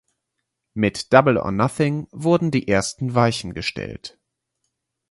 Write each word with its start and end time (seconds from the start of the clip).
Mit 0.73 1.13
Double 1.13 1.37
or 1.37 1.51
Nothing 1.51 2.07
wurden 2.09 2.49
die 2.49 2.67
ersten 2.67 3.13
Weichen 3.13 3.53
gestellt. 3.53 4.17